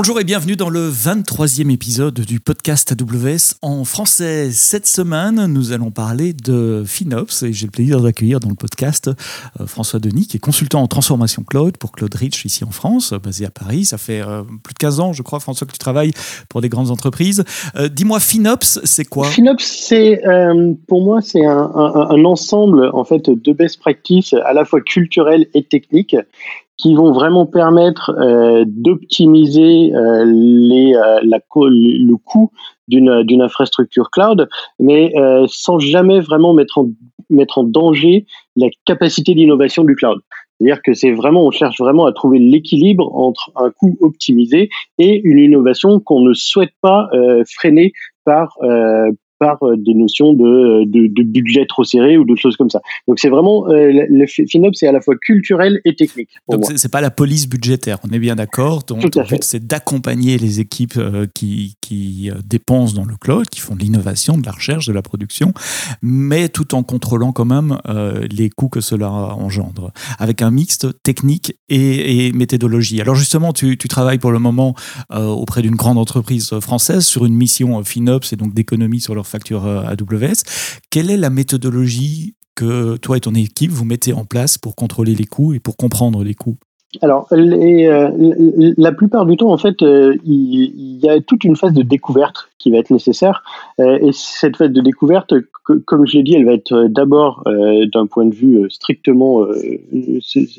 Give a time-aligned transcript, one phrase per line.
[0.00, 4.52] Bonjour et bienvenue dans le 23e épisode du podcast AWS en français.
[4.52, 9.10] Cette semaine, nous allons parler de FinOps et j'ai le plaisir d'accueillir dans le podcast
[9.60, 13.12] euh, François Denis, qui est consultant en transformation cloud pour Cloud Rich ici en France,
[13.12, 13.86] basé à Paris.
[13.86, 16.12] Ça fait euh, plus de 15 ans, je crois, François, que tu travailles
[16.48, 17.42] pour des grandes entreprises.
[17.74, 19.26] Euh, dis-moi, FinOps, c'est quoi?
[19.26, 20.22] FinOps, c'est
[20.86, 25.48] pour moi, c'est un, un, ensemble en fait de best practices à la fois culturelles
[25.54, 26.14] et techniques
[26.78, 32.50] qui vont vraiment permettre euh, d'optimiser euh, les euh, la, le coût
[32.86, 36.88] d'une d'une infrastructure cloud, mais euh, sans jamais vraiment mettre en
[37.30, 40.20] mettre en danger la capacité d'innovation du cloud.
[40.58, 45.20] C'est-à-dire que c'est vraiment, on cherche vraiment à trouver l'équilibre entre un coût optimisé et
[45.22, 47.92] une innovation qu'on ne souhaite pas euh, freiner
[48.24, 52.56] par euh, par euh, des notions de, de, de, budget trop serré ou de choses
[52.56, 52.80] comme ça.
[53.06, 56.30] Donc c'est vraiment euh, le FinOps c'est à la fois culturel et technique.
[56.48, 58.82] Donc c'est pas la police budgétaire, on est bien d'accord.
[58.86, 63.60] Donc le but c'est d'accompagner les équipes euh, qui, qui dépensent dans le cloud, qui
[63.60, 65.52] font de l'innovation, de la recherche, de la production,
[66.02, 67.78] mais tout en contrôlant quand même
[68.30, 73.00] les coûts que cela engendre, avec un mixte technique et, et méthodologie.
[73.00, 74.74] Alors justement, tu, tu, travailles pour le moment
[75.10, 79.66] auprès d'une grande entreprise française sur une mission FinOps et donc d'économie sur leur facture
[79.66, 80.42] euh, AWS.
[80.90, 85.14] Quelle est la méthodologie que toi et ton équipe vous mettez en place pour contrôler
[85.14, 86.56] les coûts et pour comprendre les coûts?
[87.02, 88.10] Alors, euh,
[88.76, 92.47] la plupart du temps, en fait, euh, il, y a toute une phase de découverte
[92.58, 93.42] qui va être nécessaire.
[93.78, 95.32] et cette phase de découverte,
[95.84, 98.68] comme je l'ai dit, elle va être euh, d'abord euh, d'un point de vue euh,
[98.68, 99.46] strictement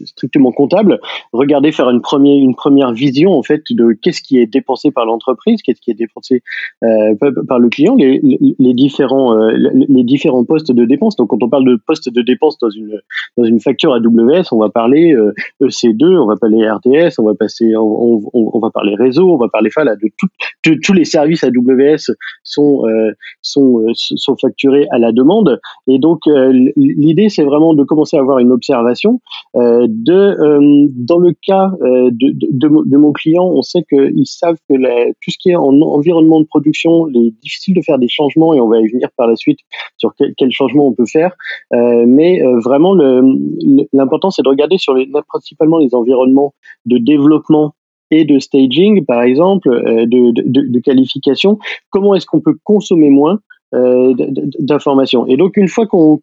[0.05, 0.99] strictement comptable.
[1.33, 5.05] Regarder faire une première une première vision en fait de qu'est-ce qui est dépensé par
[5.05, 6.43] l'entreprise, qu'est-ce qui est dépensé
[6.81, 11.15] par le client, les, les différents les différents postes de dépenses.
[11.15, 12.99] Donc quand on parle de postes de dépenses dans une
[13.37, 15.15] dans une facture AWS, on va parler
[15.61, 19.69] EC2, on va parler RDS, on va passer on, va parler réseau, on va parler
[20.65, 21.88] de tous les services AWS
[22.43, 22.83] sont
[23.41, 25.59] sont sont facturés à la demande.
[25.87, 29.21] Et donc, euh, l'idée, c'est vraiment de commencer à avoir une observation.
[29.55, 34.75] Euh, de, euh, dans le cas de, de, mon client, on sait qu'ils savent que
[34.75, 38.53] tout ce qui est en environnement de production, il est difficile de faire des changements
[38.53, 39.59] et on va y venir par la suite
[39.97, 41.35] sur quel, quel changement on peut faire.
[41.71, 42.93] mais vraiment,
[43.93, 44.95] l'important, c'est de regarder sur
[45.27, 46.53] principalement les environnements
[46.85, 47.73] de développement
[48.11, 51.59] et de staging, par exemple, de, de, de qualification.
[51.89, 53.39] Comment est-ce qu'on peut consommer moins
[53.73, 54.13] euh,
[54.59, 55.27] d'informations?
[55.27, 56.21] Et donc, une fois qu'on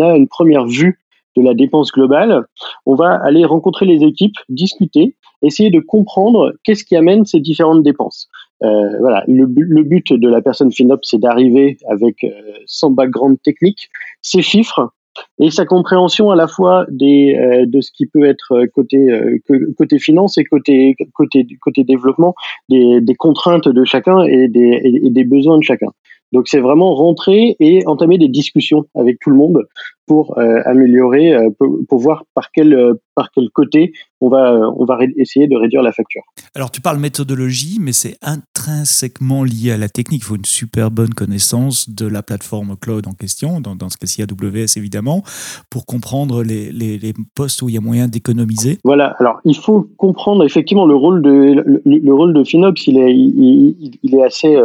[0.00, 0.98] a une première vue
[1.36, 2.44] de la dépense globale,
[2.84, 7.82] on va aller rencontrer les équipes, discuter, essayer de comprendre qu'est-ce qui amène ces différentes
[7.82, 8.28] dépenses.
[8.64, 12.30] Euh, voilà, le, but de la personne FinOps, c'est d'arriver avec euh,
[12.66, 13.88] son background technique,
[14.20, 14.90] ses chiffres
[15.38, 19.38] et sa compréhension à la fois des, euh, de ce qui peut être côté, euh,
[19.76, 22.34] côté finance et côté, côté, côté développement,
[22.68, 25.88] des, des contraintes de chacun et des, et des besoins de chacun.
[26.32, 29.66] Donc c'est vraiment rentrer et entamer des discussions avec tout le monde
[30.08, 31.50] pour euh, améliorer, euh,
[31.88, 35.82] pour, voir par quel, euh, par quel côté on va, on va essayer de réduire
[35.82, 36.22] la facture.
[36.56, 40.22] Alors tu parles méthodologie, mais c'est intrinsèquement lié à la technique.
[40.22, 43.96] Il faut une super bonne connaissance de la plateforme cloud en question, dans, dans ce
[43.96, 45.22] cas-ci AWS évidemment,
[45.70, 48.78] pour comprendre les, les, les, postes où il y a moyen d'économiser.
[48.82, 53.14] Voilà, alors il faut comprendre effectivement le rôle de, le, rôle de FinOps, il est,
[53.14, 54.56] il, il est, assez,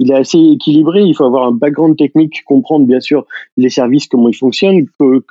[0.00, 1.02] il est assez équilibré.
[1.02, 5.22] Il faut avoir un background technique, comprendre bien sûr les services, comment ils fonctionnent, peut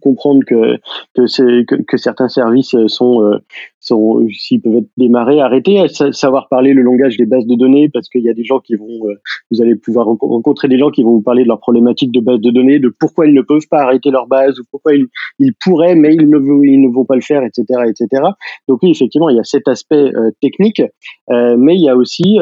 [0.00, 0.76] comprendre que
[1.14, 3.38] que, que, que certains services sont euh,
[3.82, 8.08] sont s'ils peuvent être démarrés, arrêtés, savoir parler le langage des bases de données parce
[8.08, 9.14] qu'il y a des gens qui vont euh,
[9.50, 12.40] vous allez pouvoir rencontrer des gens qui vont vous parler de leurs problématiques de base
[12.40, 15.06] de données, de pourquoi ils ne peuvent pas arrêter leur base ou pourquoi ils,
[15.38, 18.22] ils pourraient mais ils ne ils ne vont pas le faire, etc., etc.
[18.68, 20.82] Donc oui, effectivement, il y a cet aspect euh, technique,
[21.28, 22.38] mais il y a aussi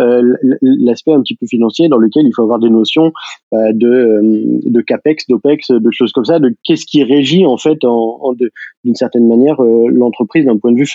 [0.62, 3.12] l'aspect un petit peu financier dans lequel il faut avoir des notions
[3.53, 4.21] de
[4.69, 8.34] de capex, d'opex, de choses comme ça, de qu'est-ce qui régit en fait en,
[8.84, 10.86] d'une certaine manière euh, l'entreprise d'un point de vue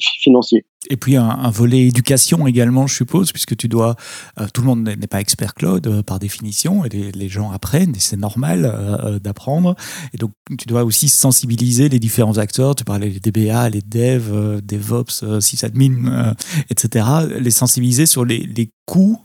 [0.00, 0.64] financier.
[0.90, 3.96] Et puis un, volet éducation également, je suppose, puisque tu dois.
[4.38, 7.96] Euh, tout le monde n'est pas expert cloud euh, par définition, et les, gens apprennent,
[7.96, 9.76] et c'est normal d'apprendre.
[10.12, 12.74] Et donc tu dois aussi sensibiliser les différents acteurs.
[12.74, 16.34] Tu parlais des DBA, les devs, DevOps, sysadmin,
[16.68, 17.06] etc.
[17.38, 19.18] Les sensibiliser sur les, les coûts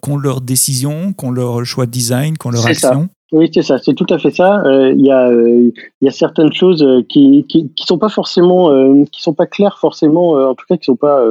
[0.00, 3.10] qu'ont leurs décisions, qu'ont leur choix de design, qu'ont leur action.
[3.32, 4.62] Oui, c'est ça, c'est tout à fait ça.
[4.66, 5.70] Euh, il y, a, euh,
[6.10, 10.66] certaines choses euh, qui, qui, sont pas forcément, qui sont pas claires forcément, en tout
[10.68, 11.24] cas qui sont pas,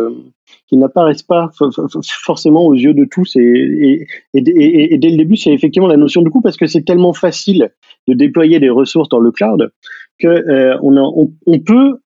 [0.72, 1.52] n'apparaissent pas
[2.26, 3.36] forcément aux yeux de tous.
[3.36, 7.72] Et, dès le début, c'est effectivement la notion de coût parce que c'est tellement facile
[8.08, 9.72] de déployer des ressources dans le cloud
[10.20, 12.00] que on, peut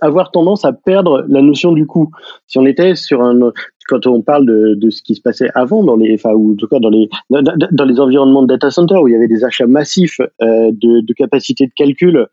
[0.00, 2.10] avoir tendance à perdre la notion du coût.
[2.48, 3.52] Si on était sur un,
[3.88, 6.56] quand on parle de, de ce qui se passait avant dans les, enfin, ou en
[6.56, 9.44] tout cas dans les, dans les environnements de data center où il y avait des
[9.44, 12.26] achats massifs euh, de, de capacité de calcul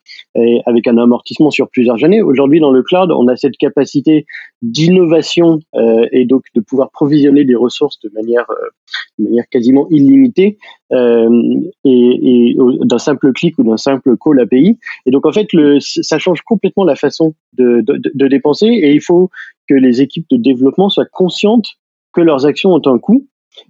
[0.66, 2.22] avec un amortissement sur plusieurs années.
[2.22, 4.26] Aujourd'hui, dans le cloud, on a cette capacité
[4.62, 10.58] d'innovation euh, et donc de pouvoir provisionner des ressources de manière, euh, manière quasiment illimitée
[11.86, 14.78] et, d'un simple clic ou d'un simple call API.
[15.06, 19.02] Et donc en fait, le, ça change complètement la façon de, de dépenser et il
[19.02, 19.30] faut
[19.72, 21.68] que les équipes de développement soient conscientes
[22.14, 23.26] que leurs actions ont un coût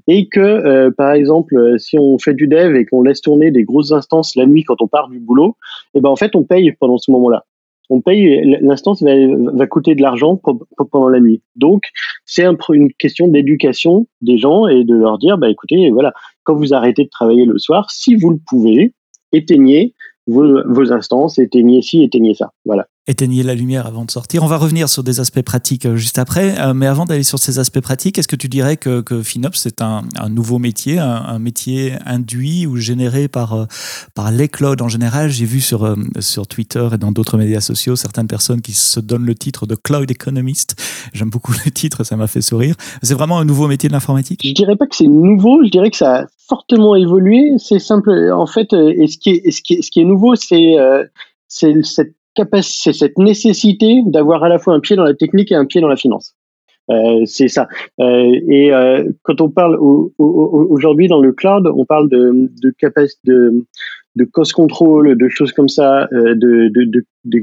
[0.08, 3.52] et que, euh, par exemple, euh, si on fait du dev et qu'on laisse tourner
[3.52, 5.58] des grosses instances la nuit quand on part du boulot,
[5.94, 7.46] eh ben en fait on paye pendant ce moment-là.
[7.92, 10.42] On paye, l'instance va, coûter de l'argent
[10.92, 11.42] pendant la nuit.
[11.56, 11.84] Donc
[12.26, 16.14] c'est un, une question d'éducation des gens et de leur dire, bah écoutez, voilà,
[16.44, 18.94] quand vous arrêtez de travailler le soir, si vous le pouvez,
[19.34, 19.94] éteignez
[20.26, 22.52] vos, vos instances, éteignez ci, éteignez ça.
[22.64, 24.44] Voilà éteignez la lumière avant de sortir.
[24.44, 27.40] On va revenir sur des aspects pratiques euh, juste après, euh, mais avant d'aller sur
[27.40, 31.94] ces aspects pratiques, est-ce que tu dirais que, FinOps c'est un, nouveau métier, un, métier
[32.06, 33.66] induit ou généré par, euh,
[34.14, 35.30] par les clouds en général?
[35.30, 39.26] J'ai vu sur, sur Twitter et dans d'autres médias sociaux certaines personnes qui se donnent
[39.26, 40.76] le titre de Cloud Economist.
[41.14, 42.76] J'aime beaucoup le titre, ça m'a fait sourire.
[43.02, 44.42] C'est vraiment un nouveau métier de l'informatique?
[44.44, 47.54] Je dirais pas que c'est nouveau, je dirais que ça a fortement évolué.
[47.58, 50.36] C'est simple, en fait, et ce qui est, ce qui est, ce qui est nouveau,
[50.36, 50.76] c'est
[51.48, 52.16] c'est cette
[52.62, 55.82] c'est cette nécessité d'avoir à la fois un pied dans la technique et un pied
[55.82, 56.36] dans la finance.
[56.90, 57.68] Euh, c'est ça.
[58.00, 59.78] Euh, et euh, quand on parle
[60.18, 63.66] aujourd'hui dans le cloud, on parle de de capacité de,
[64.16, 66.72] de cost control, de choses comme ça, de,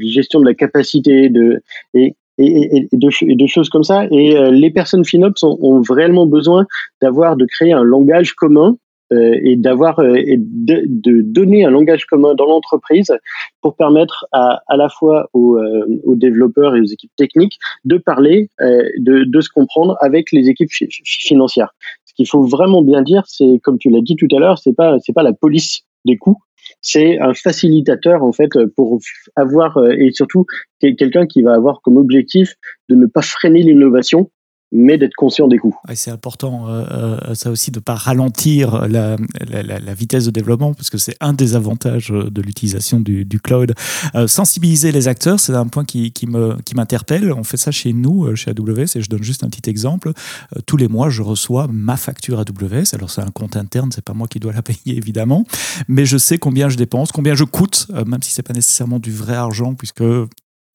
[0.00, 1.62] gestion de la capacité, de
[1.94, 4.05] et, de, choses comme ça.
[4.11, 6.67] Et les personnes FinOps ont, ont réellement besoin
[7.00, 8.76] d'avoir de créer un langage commun
[9.10, 13.12] et d'avoir euh, et de, de, donner un langage commun dans l'entreprise
[13.62, 17.96] pour permettre à, à la fois aux, euh, aux, développeurs et aux équipes techniques de
[17.96, 21.75] parler, de, de se comprendre avec les équipes financières.
[22.05, 24.75] Ce qu'il faut vraiment bien dire, c'est comme tu l'as dit tout à l'heure, c'est
[24.75, 26.38] pas c'est pas la police des coûts,
[26.81, 28.99] c'est un facilitateur en fait pour
[29.37, 30.44] avoir et surtout
[30.81, 32.54] quelqu'un qui va avoir comme objectif
[32.88, 34.31] de ne pas freiner l'innovation
[34.70, 35.76] mais d'être conscient des coûts.
[35.94, 39.17] c'est important, euh, euh, ça aussi, de ne pas ralentir la,
[39.49, 43.41] la, la, vitesse de développement, parce que c'est un des avantages de l'utilisation du, du,
[43.41, 43.75] cloud.
[44.15, 47.23] Euh, sensibiliser les acteurs, c'est un point qui, qui m'interpelle.
[47.23, 49.70] Qui On fait ça chez nous, euh, chez AWS, et je donne juste un petit
[49.70, 50.12] exemple.
[50.56, 52.94] Euh, tous les mois, je reçois ma facture AWS.
[52.94, 55.44] Alors, c'est un compte interne, c'est pas moi qui dois la payer, évidemment,
[55.88, 59.12] mais je sais combien je dépense, combien je coûte, même si c'est pas nécessairement du
[59.12, 60.03] vrai argent, puisque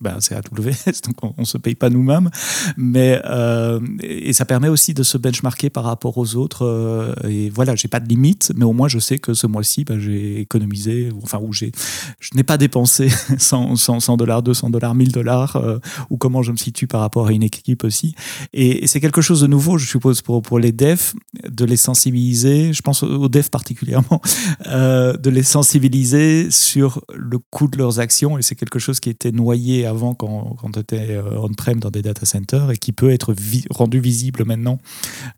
[0.02, 2.30] ben, c'est AWS, donc on ne se paye pas nous-mêmes.
[2.76, 6.66] Mais euh, et ça permet aussi de se benchmarker par rapport aux autres.
[6.66, 9.86] Euh, et voilà, j'ai pas de limite, mais au moins je sais que ce mois-ci,
[9.86, 11.72] ben, j'ai économisé, enfin j'ai,
[12.20, 13.08] je n'ai pas dépensé
[13.38, 15.80] 100, 100, dollars, 200 dollars, 1000 dollars, euh,
[16.10, 18.14] ou comment je me situe par rapport à une équipe aussi.
[18.52, 21.14] Et, c'est quelque chose de nouveau, je suppose, pour pour les devs,
[21.48, 22.74] de les sensibiliser.
[22.74, 24.22] Je pense aux devs particulièrement,
[24.66, 28.38] de les sensibiliser sur le coût de leurs actions.
[28.38, 31.90] Et c'est quelque chose qui était noyé avant quand, quand tu étais euh, on-prem dans
[31.90, 33.34] des data centers et qui peut être
[33.70, 34.80] rendu visible maintenant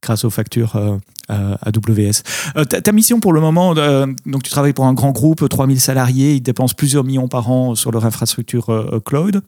[0.01, 0.97] grâce aux factures euh,
[1.29, 2.21] euh AWS.
[2.57, 5.79] Euh, ta, ta, mission pour le moment, donc tu travailles pour un grand groupe, 3000
[5.79, 9.41] salariés, ils dépensent plusieurs millions par an sur leur infrastructure cloud.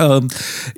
[0.00, 0.20] Euh,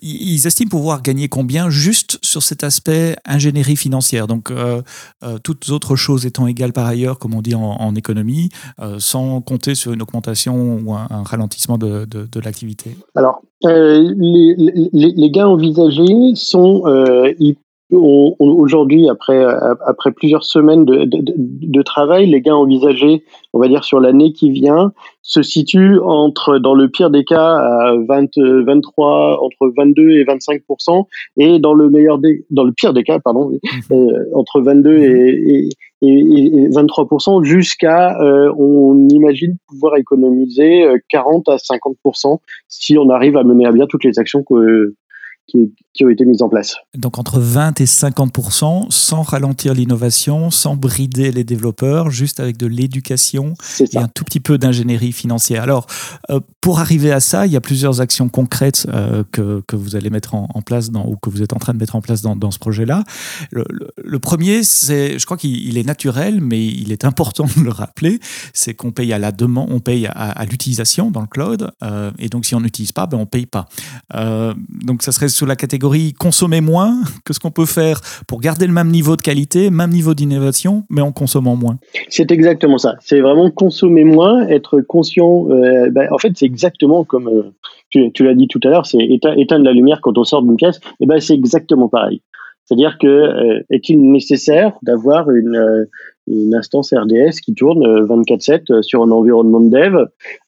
[0.03, 4.27] ils estiment pouvoir gagner combien juste sur cet aspect ingénierie financière?
[4.27, 4.83] Donc, euh,
[5.23, 8.51] euh, toutes autres choses étant égales par ailleurs, comme on dit en, économie,
[8.99, 12.07] sans compter sur une augmentation ou un, ralentissement de,
[12.43, 12.97] l'activité.
[13.15, 16.85] Alors, les, gains envisagés sont,
[17.91, 19.43] Aujourd'hui, après,
[19.87, 24.35] après plusieurs semaines de, de, de, travail, les gains envisagés, on va dire sur l'année
[24.35, 24.93] qui vient,
[25.23, 28.29] se situent entre, dans le pire des cas, à 20,
[28.67, 31.07] 23, entre 22 et 25%
[31.39, 33.95] et dans le meilleur des, dans le pire des cas, pardon, mmh.
[33.95, 35.69] euh, entre 22 et,
[36.03, 43.39] et, et 23% jusqu'à, euh, on imagine pouvoir économiser 40 à 50% si on arrive
[43.39, 44.95] à mener à bien toutes les actions que
[45.49, 46.77] qui, qui, ont été mises en place.
[46.95, 52.67] Donc entre 20 et 50% sans ralentir l'innovation, sans brider les développeurs, juste avec de
[52.67, 55.63] l'éducation et un tout petit peu d'ingénierie financière.
[55.63, 55.87] Alors,
[56.31, 59.97] euh, pour arriver à ça, il y a plusieurs actions concrètes euh, que, que, vous
[59.97, 62.03] allez mettre en, en, place dans, ou que vous êtes en train de mettre en
[62.03, 63.05] place dans, dans ce projet-là.
[63.51, 67.63] Le, le, le, premier, c'est, je crois qu'il est naturel, mais il est important de
[67.63, 68.21] le rappeler,
[68.53, 72.11] c'est qu'on paye à la demande, on paye à, à l'utilisation dans le cloud, euh,
[72.19, 73.67] et donc si on n'utilise pas, ben on paye pas.
[74.85, 78.67] Donc ça serait sous la catégorie consommer moins que ce qu'on peut faire pour garder
[78.67, 81.79] le même niveau de qualité, même niveau d'innovation, mais en consommant moins.
[82.09, 82.97] C'est exactement ça.
[83.01, 85.47] C'est vraiment consommer moins, être conscient.
[85.51, 87.53] Euh, ben, en fait, c'est exactement comme
[87.91, 90.81] tu, l'as dit tout à l'heure, c'est éteindre la lumière quand on sort d'une pièce.
[91.01, 92.21] Et ben c'est exactement pareil.
[92.69, 95.89] C'est-à-dire que est-il nécessaire d'avoir une
[96.31, 99.97] une instance RDS qui tourne 24/7 euh, euh, sur un environnement de dev?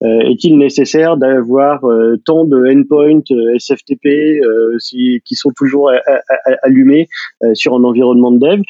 [0.02, 1.80] Euh, est-il nécessaire d'avoir
[2.24, 3.22] tant de endpoints
[3.58, 4.40] SFTP
[5.24, 5.90] qui sont toujours
[6.62, 7.08] allumés
[7.54, 8.62] sur un environnement de dev?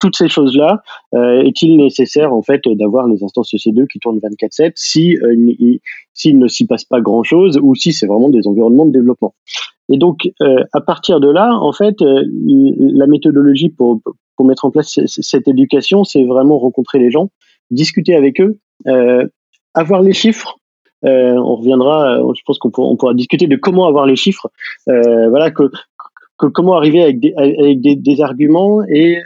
[0.00, 0.82] Toutes ces choses-là,
[1.14, 5.16] est-il nécessaire en fait d'avoir les instances EC2 qui tournent 24/7 si
[6.12, 9.34] s'il ne s'y passe pas grand-chose ou si c'est vraiment des environnements de développement?
[9.90, 10.30] Et donc,
[10.72, 14.00] à partir de là, en fait, la méthodologie pour,
[14.40, 17.28] pour mettre en place cette éducation, c'est vraiment rencontrer les gens,
[17.70, 19.26] discuter avec eux, euh,
[19.74, 20.56] avoir les chiffres.
[21.04, 24.48] Euh, on reviendra, euh, je pense qu'on pourra, discuter de comment avoir les chiffres.
[24.86, 25.70] voilà, que,
[26.38, 29.20] comment arriver avec des, avec des, arguments et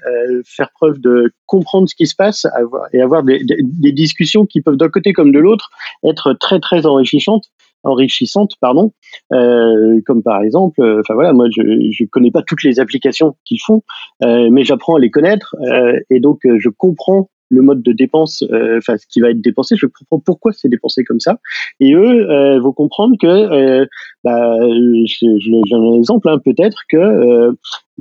[0.45, 2.45] faire preuve de comprendre ce qui se passe
[2.93, 5.71] et avoir des discussions qui peuvent d'un côté comme de l'autre
[6.03, 7.45] être très très enrichissantes
[7.85, 8.93] enrichissantes, pardon,
[9.33, 13.37] euh, comme par exemple, euh, enfin voilà, moi je je connais pas toutes les applications
[13.45, 13.83] qu'ils font,
[14.25, 18.43] euh, mais j'apprends à les connaître euh, et donc je comprends le mode de dépense,
[18.79, 21.39] enfin ce qui va être dépensé, je comprends pourquoi c'est dépensé comme ça,
[21.79, 23.87] et eux vont comprendre que,
[24.25, 24.57] bah,
[25.05, 27.55] j'ai un exemple, hein, peut-être que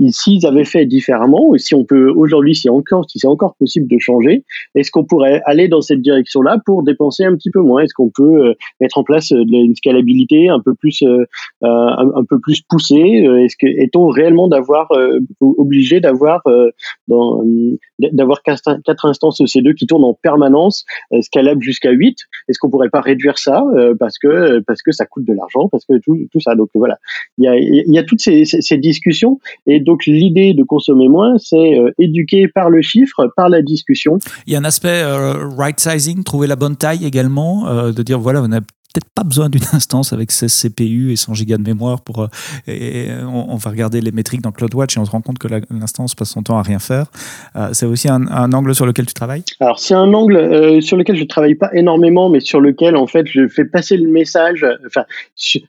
[0.09, 3.87] s'ils avaient fait différemment, ou si on peut aujourd'hui, si encore, si c'est encore possible
[3.87, 4.43] de changer,
[4.75, 7.81] est-ce qu'on pourrait aller dans cette direction-là pour dépenser un petit peu moins?
[7.81, 11.25] Est-ce qu'on peut euh, mettre en place euh, une scalabilité un peu plus, euh,
[11.61, 14.91] un, peu plus poussée Est-ce que est-on réellement d'avoir
[15.39, 16.41] obligé d'avoir
[17.07, 20.85] d'avoir quatre instances EC2 qui tournent en permanence,
[21.21, 23.63] scalable jusqu'à 8 Est-ce qu'on pourrait pas réduire ça
[23.99, 26.55] parce que parce que ça coûte de l'argent, parce que tout, tout ça?
[26.55, 26.97] Donc voilà,
[27.37, 31.37] il y a, y a toutes ces, ces discussions et donc l'idée de consommer moins,
[31.37, 34.17] c'est euh, éduquer par le chiffre, par la discussion.
[34.47, 38.03] Il y a un aspect euh, right sizing, trouver la bonne taille également, euh, de
[38.03, 38.59] dire voilà, on a
[38.93, 42.27] peut-être pas besoin d'une instance avec 16 CPU et 100 Go de mémoire pour.
[42.67, 46.15] Euh, on, va regarder les métriques dans CloudWatch et on se rend compte que l'instance
[46.15, 47.07] passe son temps à rien faire.
[47.55, 48.23] Euh, c'est aussi un,
[48.53, 49.43] angle sur lequel tu travailles?
[49.59, 53.07] Alors, c'est un angle euh, sur lequel je travaille pas énormément, mais sur lequel, en
[53.07, 54.65] fait, je fais passer le message,
[55.35, 55.61] sur,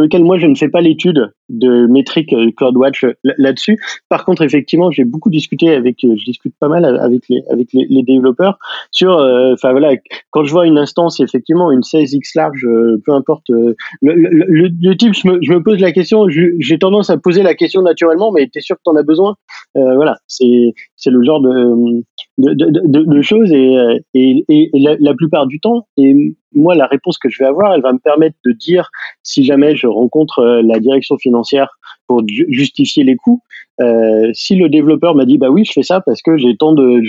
[0.00, 3.06] lequel moi, je ne fais pas l'étude de métriques CloudWatch
[3.38, 3.78] là-dessus.
[4.08, 8.02] Par contre, effectivement, j'ai beaucoup discuté avec, je discute pas mal avec les, avec les,
[8.02, 8.58] développeurs
[8.90, 9.12] sur,
[9.52, 9.92] enfin voilà,
[10.30, 12.32] quand je vois une instance, effectivement, une 16X
[12.64, 13.48] euh, peu importe.
[13.50, 18.32] Euh, le, type, je me, pose la question, j'ai tendance à poser la question naturellement,
[18.32, 19.36] mais tu es sûr que tu en as besoin?
[19.76, 20.72] Euh, Voilà, c'est
[21.06, 22.02] le genre de,
[22.38, 27.48] de, choses et, et, la, plupart du temps, et moi, la réponse que je vais
[27.48, 28.90] avoir, elle va me permettre de dire
[29.22, 31.68] si jamais je rencontre la direction financière
[32.06, 33.42] pour justifier les coûts.
[33.80, 36.74] Euh, si le développeur m'a dit bah oui je fais ça parce que j'ai tant
[36.74, 37.00] de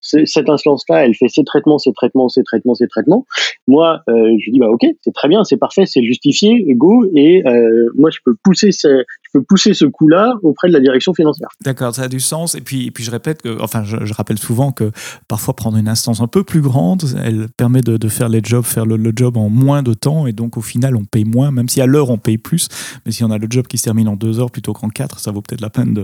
[0.00, 3.26] cette instance là elle fait ces traitements ces traitements ces traitements ces traitements
[3.68, 7.46] moi euh, je dis bah ok c'est très bien c'est parfait c'est justifié go et
[7.46, 8.88] euh, moi je peux pousser ce,
[9.22, 12.20] je peux pousser ce coup là auprès de la direction financière d'accord ça a du
[12.20, 14.90] sens et puis et puis je répète que enfin je, rappelle souvent que
[15.28, 18.64] parfois prendre une instance un peu plus grande elle permet de, de faire les jobs
[18.64, 21.68] faire le, job en moins de temps et donc au final on paye moins même
[21.68, 22.68] si à l'heure on paye plus
[23.04, 25.18] mais si on a le job qui se termine en deux heures plutôt qu'en quatre
[25.18, 26.00] ça vaut peut-être la peine de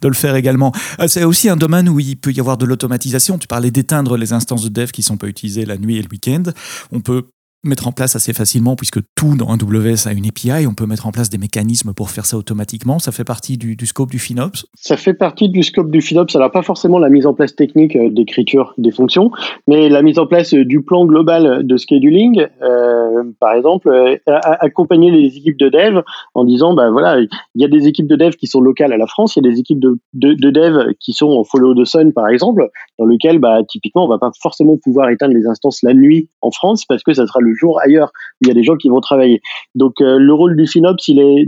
[0.00, 0.72] de, le faire également.
[1.00, 3.38] Euh, c'est aussi un domaine où il peut y avoir de l'automatisation.
[3.38, 6.08] Tu parlais d'éteindre les instances de dev qui sont pas utilisées la nuit et le
[6.08, 6.44] week-end.
[6.92, 7.24] On peut
[7.64, 11.06] mettre en place assez facilement, puisque tout dans AWS a une API, on peut mettre
[11.06, 12.98] en place des mécanismes pour faire ça automatiquement.
[12.98, 14.66] Ça fait partie du, scope du FinOps?
[14.74, 16.34] Ça fait partie du scope du FinOps.
[16.36, 19.30] Alors, pas forcément la mise en place technique euh, d'écriture des fonctions,
[19.66, 23.90] mais la mise en place euh, du plan global de scheduling, euh, par exemple,
[24.26, 26.02] accompagner les équipes de dev
[26.34, 27.28] en disant, bah voilà, il
[27.62, 29.50] y a des équipes de dev qui sont locales à la France, il y a
[29.50, 33.06] des équipes de, de, de dev qui sont en follow the sun, par exemple, dans
[33.06, 36.84] lequel, bah, typiquement, on va pas forcément pouvoir éteindre les instances la nuit en France
[36.84, 38.10] parce que ça sera le jour ailleurs
[38.40, 39.40] il y a des gens qui vont travailler.
[39.74, 41.46] Donc euh, le rôle du FinOps, il est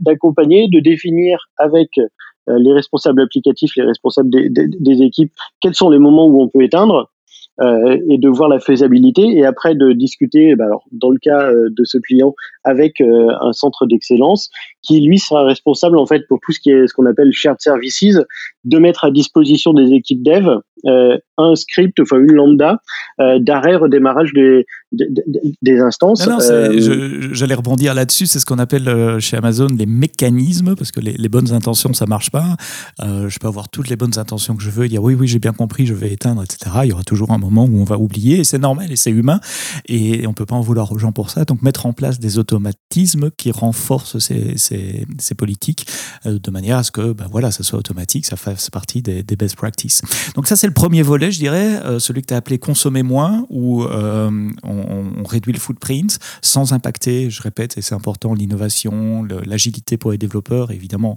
[0.00, 5.98] d'accompagner, de, définir avec euh, les responsables applicatifs, les responsables des, équipes, quels sont les
[5.98, 7.10] moments où on peut éteindre,
[7.60, 11.50] euh, et de voir la faisabilité et après de discuter, bah, alors, dans le cas
[11.52, 12.34] de ce client,
[12.64, 14.50] avec un centre d'excellence
[14.82, 17.60] qui lui sera responsable en fait pour tout ce qui est ce qu'on appelle shared
[17.60, 18.18] services,
[18.64, 20.48] de mettre à disposition des équipes dev
[20.86, 22.78] euh, un script, enfin une lambda
[23.18, 26.26] euh, d'arrêt redémarrage des, des, instances.
[26.28, 31.14] Euh, j'allais rebondir là-dessus, c'est ce qu'on appelle chez Amazon les mécanismes, parce que les,
[31.14, 32.56] les bonnes intentions ça marche pas.
[33.00, 35.52] je peux avoir toutes les bonnes intentions que je veux, dire oui oui j'ai bien
[35.52, 36.70] compris, je vais éteindre, etc.
[36.84, 39.10] Il y aura toujours un moment où on va oublier, et c'est normal et c'est
[39.10, 39.40] humain,
[39.86, 41.44] et on peut pas en vouloir aux gens pour ça.
[41.44, 45.04] Donc mettre en place des automatismes qui renforcent ces,
[45.36, 45.86] politiques
[46.26, 49.22] euh, de manière à ce que ben voilà, ça soit automatique, ça fasse partie des,
[49.36, 50.02] best practices.
[50.36, 53.02] Donc ça c'est le premier volet, je dirais, euh, celui que tu as appelé consommer
[53.02, 54.30] moins, où euh,
[54.62, 60.12] on, on, réduit le footprint sans impacter, je répète, et c'est important, l'innovation, l'agilité pour
[60.12, 61.16] les développeurs, évidemment,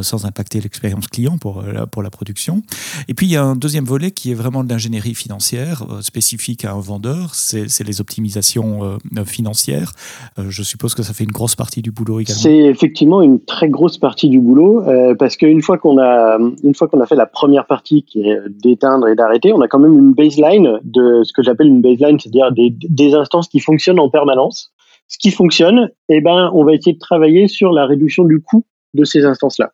[0.00, 2.62] sans impacter l'expérience client pour, pour la production.
[3.08, 5.65] Et puis il y a un deuxième volet qui est vraiment de l'ingénierie financière
[6.00, 9.92] spécifique à un vendeur, c'est les optimisations financières.
[10.38, 12.40] je suppose que ça fait une grosse partie du boulot également.
[12.40, 16.74] C'est effectivement une très grosse partie du boulot euh, parce qu'une fois qu'on a une
[16.74, 19.78] fois qu'on a fait la première partie qui est d'éteindre et d'arrêter, on a quand
[19.78, 24.10] même une baseline de ce que j'appelle une baseline, c'est-à-dire des, instances qui fonctionnent en
[24.10, 24.72] permanence.
[25.08, 28.64] Ce qui fonctionne, eh ben, on va essayer de travailler sur la réduction du coût
[28.94, 29.70] de ces instances-là.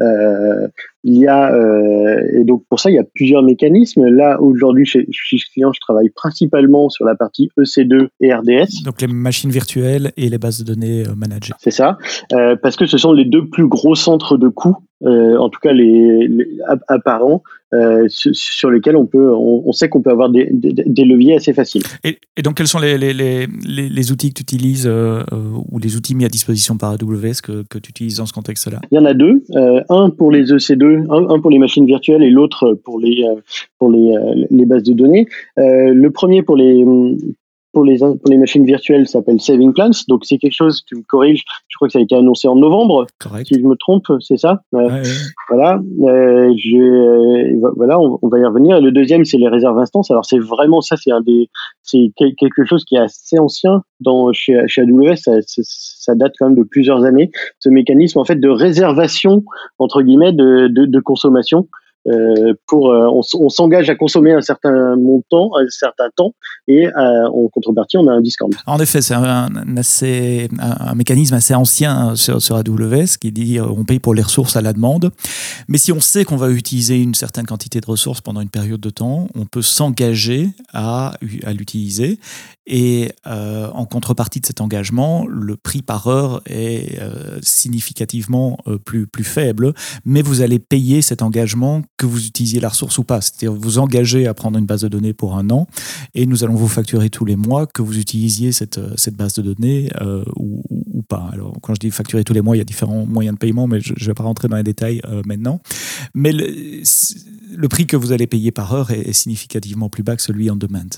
[0.00, 0.66] Euh,
[1.04, 4.06] il y a euh, et donc pour ça il y a plusieurs mécanismes.
[4.06, 8.82] Là aujourd'hui chez, chez client, je travaille principalement sur la partie EC2 et RDS.
[8.84, 11.52] Donc les machines virtuelles et les bases de données euh, managées.
[11.58, 11.98] C'est ça,
[12.32, 15.60] euh, parce que ce sont les deux plus gros centres de coûts, euh, en tout
[15.60, 16.46] cas les, les
[16.88, 17.42] apparents,
[17.74, 21.36] euh, sur lesquels on peut, on, on sait qu'on peut avoir des, des, des, leviers
[21.36, 21.82] assez faciles.
[22.04, 25.96] Et, et donc quels sont les, les, les, les outils que tu utilises ou les
[25.96, 28.80] outils mis à disposition par AWS que, que tu utilises dans ce contexte-là?
[28.92, 29.42] Il y en a deux,
[29.88, 33.40] un pour les EC2 un, pour les machines virtuelles et l'autre pour les euh,
[33.82, 35.26] euh, bases de données.
[35.58, 36.84] Euh, le premier pour les
[37.74, 39.90] pour les, pour les machines virtuelles s'appelle Saving Plans.
[40.08, 42.56] Donc c'est quelque chose, tu me corriges, je crois que ça a été annoncé en
[42.56, 43.06] novembre.
[43.20, 43.46] Correct.
[43.48, 44.62] Si je me trompe, c'est ça?
[44.72, 45.02] Ouais, ouais.
[45.50, 45.80] Voilà.
[46.02, 48.78] Euh, je, voilà, on, on, va y revenir.
[48.78, 50.10] Et le deuxième, c'est les réserves instances.
[50.10, 51.50] Alors c'est vraiment ça, c'est un des,
[51.82, 55.16] c'est quelque chose qui est assez ancien dans chez, chez AWS.
[55.16, 57.30] Ça, ça, date quand même de plusieurs années.
[57.58, 59.44] Ce mécanisme en fait de réservation
[59.78, 61.68] entre guillemets de, de, de consommation.
[62.06, 66.34] Euh, pour euh, on, s'engage à consommer un certain montant, un certain temps,
[66.68, 66.90] et euh,
[67.28, 68.50] en contrepartie, on a un discount.
[68.66, 69.48] En effet, c'est un,
[70.94, 74.72] mécanisme assez ancien sur, sur AWS qui dit on paye pour les ressources à la
[74.74, 75.10] demande.
[75.68, 78.80] Mais si on sait qu'on va utiliser une certaine quantité de ressources pendant une période
[78.80, 81.14] de temps, on peut s'engager à
[81.56, 82.18] l'utiliser.
[82.66, 88.78] Et euh, en contrepartie de cet engagement, le prix par heure est euh, significativement euh,
[88.78, 89.74] plus, plus faible,
[90.06, 93.20] mais vous allez payer cet engagement que vous utilisiez la ressource ou pas.
[93.20, 95.66] C'est-à-dire vous engagez à prendre une base de données pour un an
[96.14, 99.42] et nous allons vous facturer tous les mois que vous utilisiez cette, cette base de
[99.42, 99.90] données
[100.36, 101.28] ou, ou, pas.
[101.32, 103.66] Alors quand je dis facturer tous les mois, il y a différents moyens de paiement,
[103.66, 105.60] mais je ne vais pas rentrer dans les détails maintenant.
[106.14, 110.22] Mais le, prix que vous allez payer par heure est, est significativement plus bas que
[110.22, 110.88] celui en demand.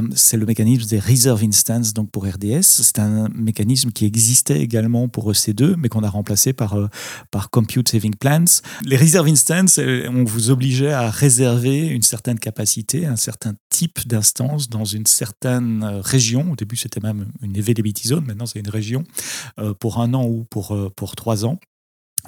[0.00, 2.62] Euh, c'est le mécanisme des reserve instances donc pour RDS.
[2.62, 6.76] C'est un mécanisme qui existait également pour EC2, mais qu'on a remplacé par,
[7.30, 8.44] par Compute Saving Plans.
[8.84, 14.68] Les reserve instances, on vous obligeait à réserver une certaine capacité, un certain type d'instance
[14.68, 16.52] dans une certaine région.
[16.52, 19.04] Au début, c'était même une availability zone, maintenant c'est une région,
[19.58, 21.58] euh, pour un an ou pour, euh, pour trois ans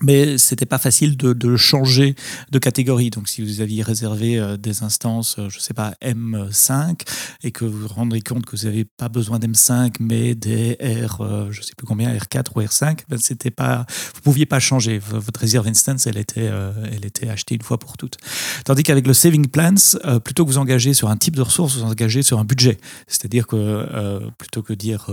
[0.01, 2.15] mais c'était pas facile de, de, changer
[2.51, 3.11] de catégorie.
[3.11, 7.01] Donc, si vous aviez réservé euh, des instances, euh, je sais pas, M5,
[7.43, 11.21] et que vous vous rendez compte que vous n'avez pas besoin d'M5, mais des R,
[11.21, 14.99] euh, je sais plus combien, R4 ou R5, ben c'était pas, vous pouviez pas changer.
[14.99, 18.17] Votre réserve instance, elle était, euh, elle était achetée une fois pour toutes.
[18.65, 19.75] Tandis qu'avec le saving plans,
[20.05, 22.79] euh, plutôt que vous engagez sur un type de ressources, vous engagez sur un budget.
[23.07, 25.11] C'est-à-dire que euh, plutôt que dire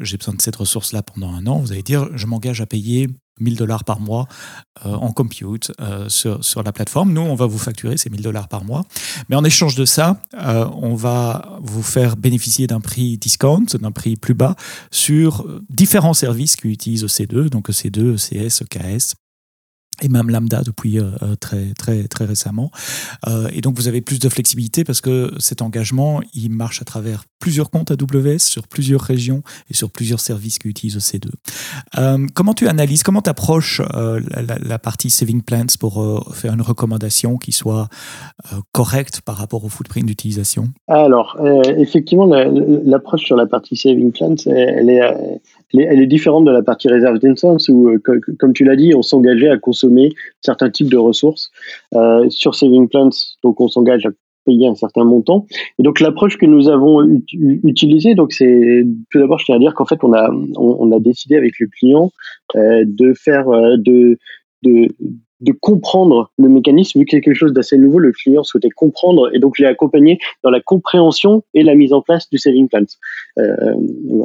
[0.00, 3.08] j'ai besoin de cette ressource-là pendant un an, vous allez dire je m'engage à payer
[3.40, 4.26] 1000 dollars par mois
[4.86, 7.12] euh, en compute euh, sur, sur la plateforme.
[7.12, 8.84] Nous, on va vous facturer ces 1000 dollars par mois.
[9.28, 13.92] Mais en échange de ça, euh, on va vous faire bénéficier d'un prix discount, d'un
[13.92, 14.56] prix plus bas
[14.90, 19.14] sur différents services qui utilisent EC2, donc EC2, ECS, EKS,
[20.00, 22.70] et même Lambda depuis euh, très très très récemment.
[23.28, 26.84] Euh, et donc vous avez plus de flexibilité parce que cet engagement il marche à
[26.84, 31.28] travers plusieurs comptes AWS sur plusieurs régions et sur plusieurs services qui utilisent C2.
[31.98, 36.20] Euh, comment tu analyses, comment tu approches euh, la, la, partie saving plans pour euh,
[36.32, 37.88] faire une recommandation qui soit
[38.52, 40.68] euh, correcte par rapport au footprint d'utilisation?
[40.86, 41.36] Alors
[41.78, 45.02] effectivement l'approche sur la partie saving plans elle est
[45.74, 47.96] elle est différente de la partie réserve d'instance où,
[48.38, 51.50] comme tu l'as dit, on s'engageait à consommer certains types de ressources.
[51.94, 53.10] Euh, sur Saving Plans,
[53.42, 54.10] donc on s'engage à
[54.44, 55.46] payer un certain montant.
[55.78, 57.20] Et donc l'approche que nous avons
[57.64, 60.98] utilisée, donc c'est tout d'abord, je tiens à dire qu'en fait on a on, a
[60.98, 62.10] décidé avec le client
[62.56, 64.18] euh, de faire euh, de
[64.62, 64.88] de
[65.42, 69.54] de comprendre le mécanisme, vu quelque chose d'assez nouveau, le client souhaitait comprendre, et donc
[69.56, 72.84] je l'ai accompagné dans la compréhension et la mise en place du saving plan.
[73.38, 73.74] Euh,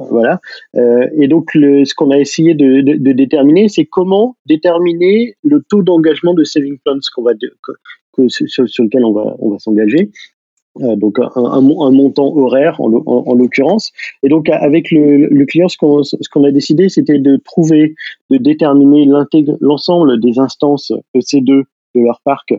[0.10, 0.40] voilà.
[0.76, 5.36] Euh, et donc le, ce qu'on a essayé de, de, de déterminer, c'est comment déterminer
[5.44, 7.34] le taux d'engagement de saving plans qu'on va
[8.28, 10.12] sur, lequel on va, on va s'engager.
[10.80, 13.92] Donc un, montant horaire en, en, l'occurrence.
[14.24, 17.96] Et donc avec le, client, ce qu'on a décidé, c'était de trouver,
[18.30, 19.08] de déterminer
[19.62, 21.64] l'ensemble des instances EC2
[21.96, 22.54] de leur parc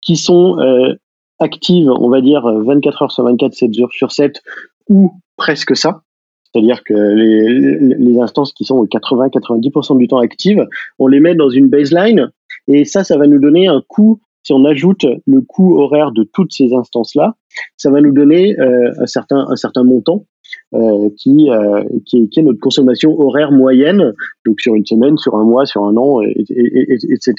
[0.00, 0.56] qui sont
[1.38, 4.40] actives, on va dire 24 heures sur 24, 7 jours sur 7,
[4.88, 6.02] ou presque ça.
[6.52, 10.66] C'est-à-dire que les, instances qui sont 80-90% du temps actives,
[10.98, 12.30] on les met dans une baseline
[12.68, 14.20] et ça, ça va nous donner un coût.
[14.42, 17.34] Si on ajoute le coût horaire de toutes ces instances-là,
[17.76, 20.26] ça va nous donner euh, un certain un certain montant
[20.74, 24.14] euh, qui, euh, qui, qui, est notre consommation horaire moyenne,
[24.46, 27.34] donc sur une semaine, sur un mois, sur un an, et, et, etc.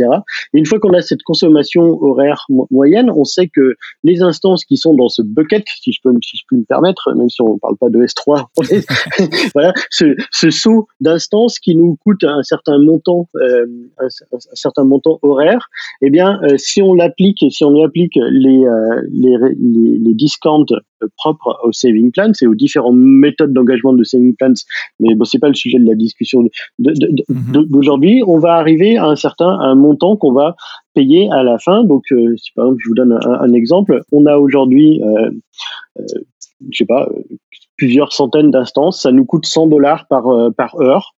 [0.53, 4.77] Et une fois qu'on a cette consommation horaire moyenne, on sait que les instances qui
[4.77, 7.55] sont dans ce bucket, si je peux, si je peux me permettre, même si on
[7.55, 8.45] ne parle pas de S3,
[9.53, 13.65] voilà, ce, ce saut d'instances qui nous coûte un certain montant, euh,
[13.99, 15.69] un, un, certain montant horaire,
[16.01, 20.65] eh bien, euh, si on l'applique, si on applique les, euh, les, les, les discounts
[21.17, 22.93] propres au saving plan, c'est aux différents
[23.27, 24.59] méthode d'engagement de saving plans,
[24.99, 26.39] mais bon, c'est pas le sujet de la discussion
[26.79, 27.65] mhm.
[27.73, 28.23] d'aujourd'hui.
[28.27, 30.55] On va arriver à un certain un montant qu'on va
[30.93, 31.83] payer à la fin.
[31.83, 35.31] Donc, euh, si par exemple, je vous donne un, exemple, on a aujourd'hui, euh,
[35.99, 36.05] euh,
[36.71, 37.09] je sais pas,
[37.77, 39.01] plusieurs centaines d'instances.
[39.01, 41.15] Ça nous coûte 100 dollars par par heure.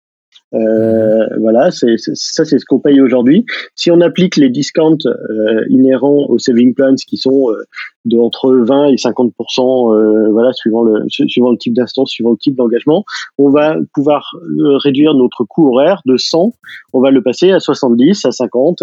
[0.54, 3.44] Euh, voilà, c'est, ça c'est ce qu'on paye aujourd'hui.
[3.74, 7.64] Si on applique les discounts euh, inhérents aux saving plans qui sont euh,
[8.04, 12.36] de entre 20 et 50% euh, voilà, suivant le suivant le type d'instance, suivant le
[12.36, 13.04] type d'engagement,
[13.38, 14.32] on va pouvoir
[14.84, 16.52] réduire notre coût horaire de 100,
[16.92, 18.82] on va le passer à 70, à 50,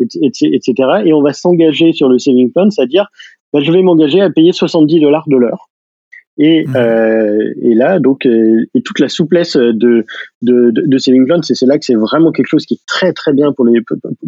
[0.00, 0.72] etc.
[1.04, 3.06] Et on va s'engager sur le saving plan, c'est-à-dire
[3.52, 5.69] bah, je vais m'engager à payer 70 dollars de l'heure.
[6.42, 6.74] Et, mhm.
[6.74, 10.06] euh, et là, donc, euh, et toute la souplesse de, de,
[10.40, 13.34] de, de Saving Plan, c'est là que c'est vraiment quelque chose qui est très très
[13.34, 13.82] bien pour les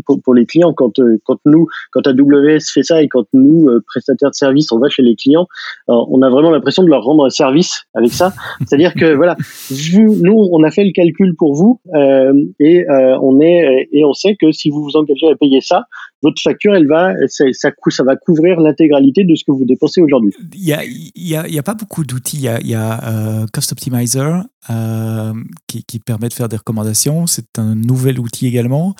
[0.05, 0.75] pour, pour les clients.
[0.75, 4.71] Quand euh, quand nous, quand AWS fait ça et quand nous euh, prestataires de services,
[4.73, 5.47] on va chez les clients,
[5.89, 8.35] on a vraiment l'impression de leur rendre un service avec ça.
[8.67, 9.35] C'est-à-dire que voilà,
[9.71, 14.37] nous, on a fait le calcul pour vous euh, et on est et on sait
[14.39, 15.87] que si vous vous engagez à payer ça,
[16.23, 20.33] votre facture, elle va, ça, va couvrir l'intégralité de ce que vous dépensez aujourd'hui.
[20.55, 22.37] Il n'y a, y a, a, pas beaucoup d'outils.
[22.37, 25.33] Il y a, y a euh, Cost Optimizer euh,
[25.67, 27.27] qui, qui, permet de faire des recommandations.
[27.27, 28.95] C'est un nouvel outil également.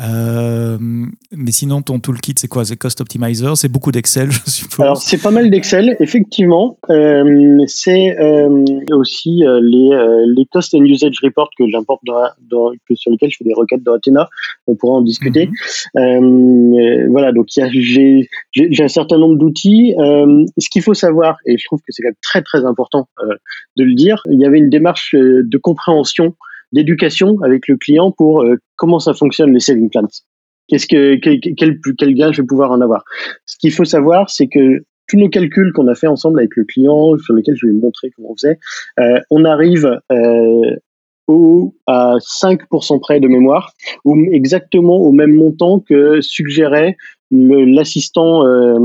[0.00, 0.78] Euh,
[1.30, 2.64] mais sinon, ton toolkit, c'est quoi?
[2.64, 3.56] C'est Cost Optimizer?
[3.56, 6.78] C'est beaucoup d'Excel, je suppose Alors, c'est pas mal d'Excel, effectivement.
[6.88, 8.16] c'est
[8.92, 13.54] aussi les, les Cost and Usage Reports que j'importe dans, sur lesquels je fais des
[13.54, 14.28] requêtes dans Athena.
[14.66, 15.46] On pourra en discuter.
[15.46, 15.52] Mhm.
[15.96, 18.28] Euh, voilà, donc j'ai
[18.82, 19.94] un certain nombre d'outils.
[19.98, 23.34] Euh, ce qu'il faut savoir, et je trouve que c'est très très important euh,
[23.76, 26.36] de le dire, il y avait une démarche de compréhension,
[26.72, 28.44] d'éducation avec le client pour
[28.76, 30.08] comment ça fonctionne les saving plans.
[30.68, 33.04] Qu'est-ce que quel, gain je vais pouvoir en avoir?
[33.46, 36.64] Ce qu'il faut savoir, c'est que tous nos calculs qu'on a fait ensemble avec le
[36.64, 38.58] client, sur lesquels je vais montrer comment on faisait,
[39.30, 40.76] on arrive euh,
[41.26, 43.72] au, à 5% près de mémoire,
[44.04, 46.96] ou exactement au même montant que suggérait
[47.32, 48.78] l'assistant euh,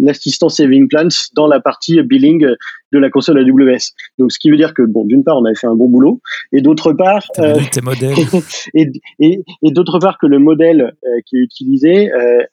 [0.00, 2.46] l'assistant saving plans dans la partie billing
[2.92, 3.92] de la console AWS.
[4.18, 6.20] Donc ce qui veut dire que bon d'une part on avait fait un bon boulot
[6.52, 7.54] et d'autre part euh,
[8.74, 12.44] et, et, et d'autre part que le modèle euh, qui est utilisé euh,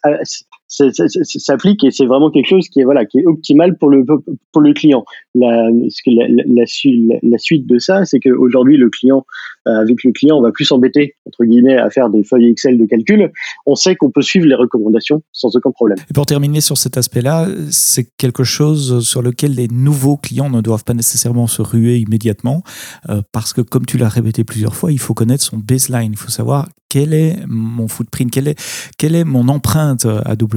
[0.69, 4.61] s'applique et c'est vraiment quelque chose qui est voilà qui est optimal pour le pour
[4.61, 5.03] le client.
[5.35, 5.69] La,
[6.65, 9.25] suite de ça, c'est qu'aujourd'hui le client
[9.67, 12.77] euh, avec le client, on va plus s'embêter entre guillemets à faire des feuilles Excel
[12.77, 13.31] de calcul.
[13.65, 15.97] On sait qu'on peut suivre les recommandations sans aucun problème.
[16.09, 20.61] Et pour terminer sur cet aspect-là, c'est quelque chose sur lequel les nouveaux clients ne
[20.61, 22.63] doivent pas nécessairement se ruer immédiatement
[23.09, 26.11] euh, parce que comme tu l'as répété plusieurs fois, il faut connaître son baseline.
[26.11, 28.59] Il faut savoir quel est mon footprint, quelle est,
[28.97, 30.05] quelle est mon empreinte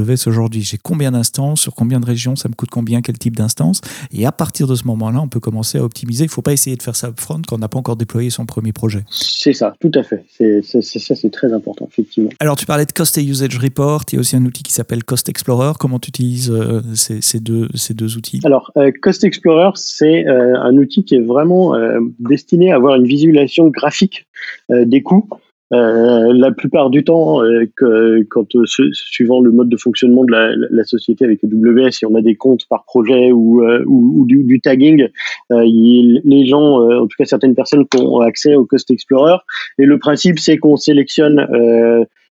[0.03, 3.37] AWS aujourd'hui J'ai combien d'instances, sur combien de régions, ça me coûte combien, quel type
[3.37, 3.81] d'instance
[4.13, 6.25] Et à partir de ce moment-là, on peut commencer à optimiser.
[6.25, 8.31] Il ne faut pas essayer de faire ça upfront quand on n'a pas encore déployé
[8.31, 9.05] son premier projet.
[9.11, 10.25] C'est ça, tout à fait.
[10.37, 10.81] C'est, ça,
[11.15, 12.31] c'est très important, effectivement.
[12.41, 14.03] Alors, tu parlais de Cost et Usage Report.
[14.13, 15.73] Il y a aussi un outil qui s'appelle Cost Explorer.
[15.79, 18.41] Comment tu utilises euh, ces, ces, deux, ces deux outils?
[18.45, 21.75] Alors, euh, Cost Explorer, c'est euh, un outil qui est vraiment
[22.19, 24.27] destiné à avoir une visualisation graphique
[24.69, 25.29] des coûts.
[25.73, 30.33] Euh, la plupart du temps, euh, que, quand euh, suivant le mode de fonctionnement de
[30.33, 34.27] la, la, société avec AWS, si on a des comptes par projet ou, ou, ou
[34.27, 35.09] du, du, tagging,
[35.51, 39.39] les gens, en tout cas certaines personnes, ont accès au Cost Explorer.
[39.79, 41.47] Et le principe, c'est qu'on sélectionne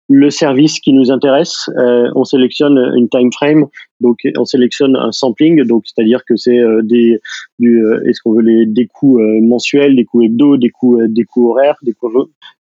[0.09, 1.69] le service qui nous intéresse,
[2.15, 3.65] on sélectionne une time frame,
[3.99, 7.19] donc on sélectionne un sampling, donc c'est-à-dire que c'est des
[7.59, 11.51] du est-ce qu'on veut les des coûts mensuels, des coûts hebdo, des coûts des coûts
[11.51, 12.09] horaires, des coûts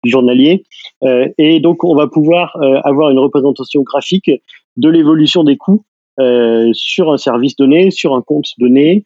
[0.03, 0.63] journalier.
[1.03, 4.31] Euh, et donc, on va pouvoir euh, avoir une représentation graphique
[4.77, 5.83] de l'évolution des coûts
[6.73, 9.03] sur un service donné, sur un compte donné,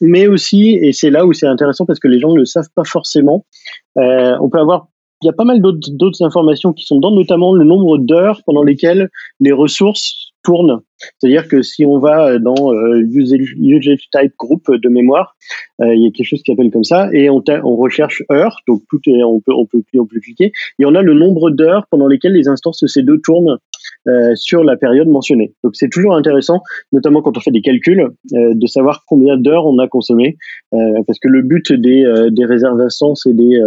[0.00, 2.70] mais aussi, et c'est là où c'est intéressant parce que les gens ne le savent
[2.74, 3.46] pas forcément,
[3.94, 4.88] on peut avoir
[5.24, 8.62] il y a pas mal d'autres informations qui sont dans, notamment le nombre d'heures pendant
[8.62, 9.08] lesquelles
[9.40, 10.80] les ressources tournent.
[11.18, 15.34] C'est-à-dire que si on va dans euh, usage, type group de mémoire,
[15.80, 17.42] euh, il y a quelque chose qui s'appelle comme ça, et on,
[17.76, 21.00] recherche heures, donc tout est, on peut, on peut, on peut cliquer, et on a
[21.00, 23.58] le nombre d'heures pendant lesquelles les instances C2 tournent
[24.06, 25.54] euh, sur la période mentionnée.
[25.62, 26.60] Donc c'est toujours intéressant,
[26.92, 30.36] notamment quand on fait des calculs, euh, de savoir combien d'heures on a consommé,
[30.74, 32.80] euh, parce que le but des, des réserves
[33.26, 33.60] et des,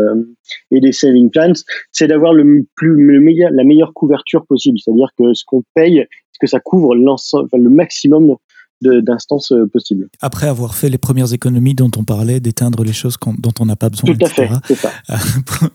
[0.71, 1.53] et des saving plans,
[1.91, 6.05] c'est d'avoir le plus le meilleur, la meilleure couverture possible, c'est-à-dire que ce qu'on paye,
[6.39, 8.35] que ça couvre l'ensemble, le maximum
[8.81, 10.07] d'instances euh, possibles.
[10.21, 13.75] Après avoir fait les premières économies dont on parlait, d'éteindre les choses dont on n'a
[13.75, 14.91] pas besoin, Tout à fait, c'est ça.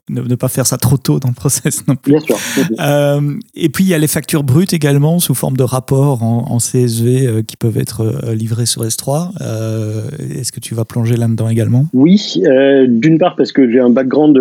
[0.09, 2.13] ne, pas faire ça trop tôt dans le process non plus.
[2.13, 2.37] Bien sûr.
[2.81, 6.59] Euh, et puis il y a les factures brutes également sous forme de rapports en,
[6.59, 9.33] CSV euh, qui peuvent être livrés sur S3.
[10.39, 11.87] Est-ce que tu vas plonger là-dedans également?
[11.93, 12.41] Oui,
[12.89, 14.39] d'une part parce que j'ai un background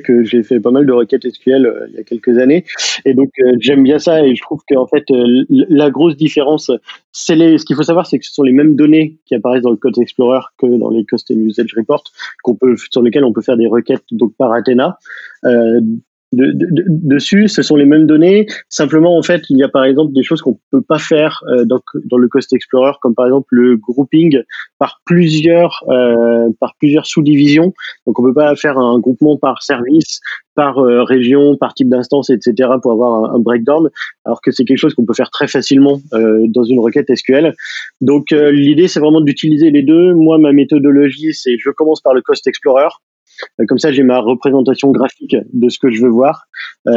[0.00, 2.64] que j'ai fait pas mal de requêtes SQL il y a quelques années
[3.04, 5.04] et donc j'aime bien ça et je trouve qu'en fait
[5.48, 6.70] la grosse différence
[7.12, 9.62] c'est les ce qu'il faut savoir c'est que ce sont les mêmes données qui apparaissent
[9.62, 12.04] dans le Code Explorer que dans les Custom Usage Reports,
[12.42, 14.98] qu'on peut, sur lesquels on peut faire des requêtes donc par Athena.
[16.38, 18.46] Euh, dessus, ce sont les mêmes données.
[18.68, 21.64] Simplement, en fait, il y a par exemple des choses qu'on peut pas faire euh,
[21.64, 24.42] dans, dans, le Cost Explorer, comme par exemple le grouping
[24.78, 27.72] par plusieurs euh, par plusieurs sous-divisions.
[28.06, 30.20] Donc, on peut pas faire un groupement par service,
[30.54, 32.70] par euh, région, par type d'instance, etc.
[32.82, 33.88] pour avoir un, breakdown,
[34.24, 37.54] alors que c'est quelque chose qu'on peut faire très facilement euh, dans une requête SQL.
[38.00, 40.14] Donc, euh, l'idée, c'est vraiment d'utiliser les deux.
[40.14, 42.88] Moi, ma méthodologie, c'est je commence par le Cost Explorer.
[43.60, 46.44] Euh, comme ça, j'ai ma représentation graphique de ce que je veux voir.
[46.86, 46.92] Euh,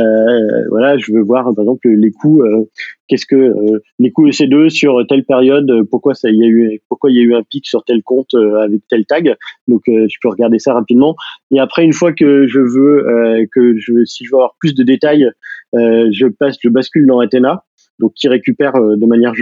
[0.69, 2.43] voilà, je veux voir par exemple les coûts.
[2.43, 2.69] Euh,
[3.07, 3.53] qu'est-ce que
[3.99, 7.23] les coûts EC2 sur telle période Pourquoi ça y a eu Pourquoi il y a
[7.23, 9.35] eu un pic sur tel compte avec tel tag
[9.67, 11.15] Donc, je peux regarder ça rapidement.
[11.51, 14.83] Et après, une fois que je veux que je, si je veux avoir plus de
[14.83, 15.29] détails,
[15.73, 17.63] je passe, je bascule dans Athena
[17.99, 19.33] donc qui récupère euh, de manière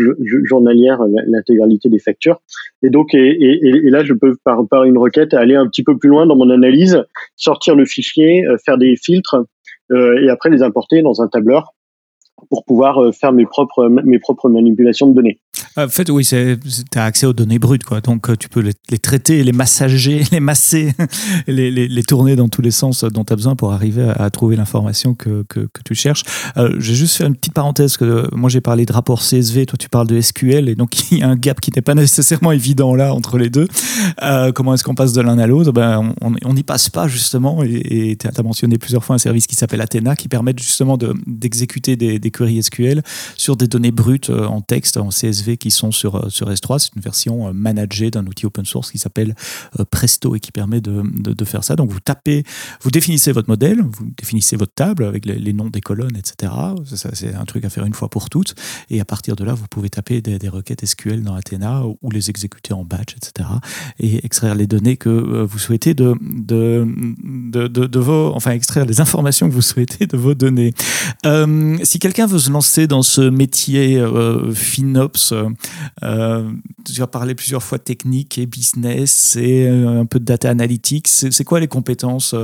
[0.44, 2.42] journalière l'intégralité des factures.
[2.82, 6.10] Et donc, et, là, je peux par, par une requête aller un petit peu plus
[6.10, 7.04] loin dans mon analyse,
[7.36, 9.38] sortir le fichier, euh, faire des filtres
[9.92, 11.74] euh, et après les importer dans un tableur
[12.50, 15.40] pour pouvoir euh, faire mes propres, mes propres manipulations de données.
[15.76, 16.58] En fait, oui, tu
[16.96, 18.00] as accès aux données brutes, quoi.
[18.02, 20.94] Donc, euh, tu peux les, traiter, les massager, les masser,
[21.48, 25.16] les, tourner dans tous les sens dont tu as besoin pour arriver à, trouver l'information
[25.16, 26.24] que, que, tu cherches.
[26.58, 29.78] Euh, j'ai juste fait une petite parenthèse que moi, j'ai parlé de rapport CSV, toi,
[29.80, 32.52] tu parles de SQL, et donc il y a un gap qui n'est pas nécessairement
[32.52, 33.68] évident là entre les deux.
[34.22, 35.72] Euh, comment est-ce qu'on passe de l'un à l'autre?
[35.72, 39.56] Ben, On n'y passe pas, justement, et tu as mentionné plusieurs fois un service qui
[39.56, 43.04] s'appelle Athena, qui permet justement d'exécuter des, queries SQL
[43.38, 46.78] sur des données brutes euh, en texte, en CSV qui sont sur, euh, sur S3.
[46.80, 49.34] C'est une version euh, managée d'un outil open source qui s'appelle
[49.92, 51.78] Presto et qui permet de, de, faire ça.
[51.78, 52.44] Donc vous tapez,
[52.82, 56.52] vous définissez votre modèle, vous définissez votre table avec les, noms des colonnes, etc.
[57.14, 58.56] C'est un truc à faire une fois pour toutes.
[58.90, 62.12] Et à partir de là, vous pouvez taper des, des requêtes SQL dans Athena ou
[62.12, 63.50] les exécuter en batch, etc.
[64.00, 66.86] Et extraire les données que vous souhaitez de, de,
[67.24, 70.74] de, de, vos, enfin extraire les informations que vous souhaitez de vos données.
[71.84, 75.50] si quelqu'un veut se lancer dans ce métier euh, FinOps euh,
[76.02, 81.08] Tu as parlé plusieurs fois technique et business et euh, un peu de data analytics.
[81.08, 82.36] C'est quoi les compétences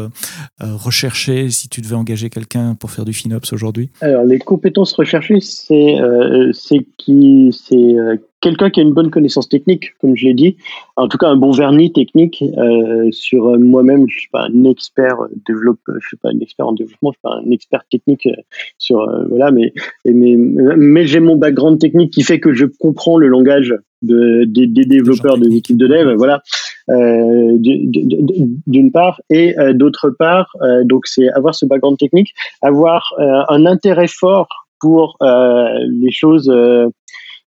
[0.59, 3.89] recherchées si tu devais engager quelqu'un pour faire du FinOps aujourd'hui?
[4.01, 7.95] Alors, les compétences recherchées, c'est qui c'est
[8.41, 10.57] quelqu'un qui a une bonne connaissance technique, comme je l'ai dit,
[10.95, 14.05] en tout cas un bon vernis technique euh, sur euh, moi-même.
[14.07, 17.17] Je suis pas un expert euh, développeur, je suis pas un expert en développement, je
[17.17, 18.41] suis pas un expert technique euh,
[18.77, 19.73] sur voilà, mais
[20.05, 24.67] mais mais j'ai mon background technique qui fait que je comprends le langage de, des,
[24.67, 26.41] des développeurs des équipes de dev, voilà,
[26.89, 34.07] euh, d'une part, et d'autre part, donc c'est avoir ce background technique, avoir un intérêt
[34.07, 34.47] fort
[34.79, 36.49] pour les choses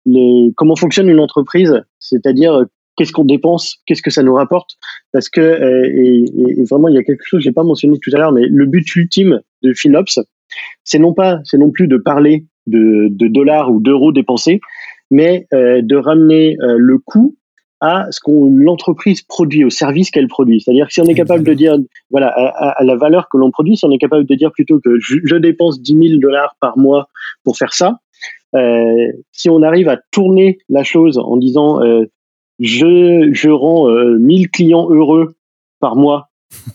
[0.06, 2.66] les, comment fonctionne une entreprise, c'est-à-dire euh,
[2.98, 4.72] qu'est-ce qu'on dépense, qu'est-ce que ça nous rapporte,
[5.14, 8.12] parce que euh, et, vraiment il y a quelque chose que j'ai pas mentionné tout
[8.14, 10.20] à l'heure, mais le but ultime de FinOps,
[10.84, 14.60] c'est non pas, c'est non plus de parler de, de dollars ou d'euros dépensés,
[15.10, 17.36] mais euh, de ramener le coût
[17.82, 20.62] à ce qu'on l'entreprise produit, au service qu'elle produit.
[20.62, 21.78] C'est-à-dire que si on est capable de dire,
[22.12, 25.00] voilà, à, la valeur que l'on produit, si on est capable de dire plutôt que
[25.00, 27.10] je, je dépense 10 000 dollars par mois
[27.44, 28.11] pour faire ça, euh,
[29.32, 32.06] si on arrive à tourner la chose en disant euh,
[32.60, 35.36] je, je rends 1000 euh, clients heureux
[35.80, 36.30] par mois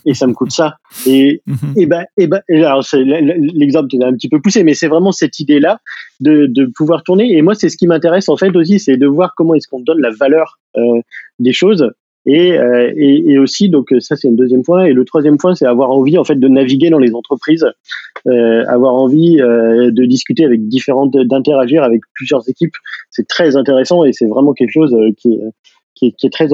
[0.05, 0.77] et ça me coûte ça.
[1.07, 1.75] Et, mhm.
[1.77, 5.39] et ben, et ben, alors l'exemple est un petit peu poussé, mais c'est vraiment cette
[5.39, 5.81] idée-là
[6.21, 7.37] de, de pouvoir tourner.
[7.37, 9.81] Et moi, c'est ce qui m'intéresse en fait aussi, c'est de voir comment est-ce qu'on
[9.81, 11.01] donne la valeur euh,
[11.39, 11.91] des choses.
[12.27, 14.85] Et, euh, et, et, aussi, donc ça c'est un deuxième point.
[14.85, 17.65] Et le troisième point, c'est avoir envie en fait de naviguer dans les entreprises,
[18.27, 22.75] euh, avoir envie euh, de discuter avec différentes, d'interagir avec plusieurs équipes.
[23.11, 25.39] C'est très intéressant et c'est vraiment quelque chose euh, qui,
[25.97, 26.49] qui est, qui est très,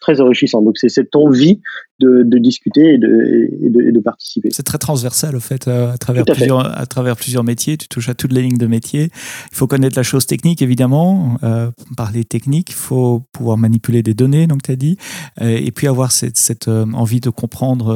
[0.00, 0.62] très enrichissant.
[0.62, 1.60] Donc c'est cette envie
[2.00, 4.48] de, de discuter et de, et de, de participer.
[4.50, 7.76] C'est très transversal au fait, euh, à travers, plusieurs, à travers plusieurs métiers.
[7.76, 9.10] Tu touches à toutes les lignes de métier.
[9.52, 11.36] Il faut connaître la chose technique, évidemment.
[11.42, 14.96] Euh, parler technique, il faut pouvoir manipuler des données, donc tu as dit.
[15.40, 17.88] Euh, et puis avoir cette, cette euh, envie de comprendre